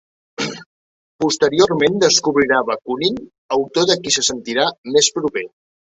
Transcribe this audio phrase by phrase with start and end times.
[1.23, 3.19] Posteriorment descobrirà Bakunin,
[3.61, 5.45] autor de qui se sentirà més proper.